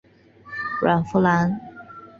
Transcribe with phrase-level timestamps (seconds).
[0.79, 1.61] 阮福澜。